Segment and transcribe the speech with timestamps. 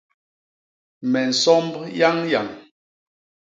[1.11, 2.47] Me nsomb yañyañ.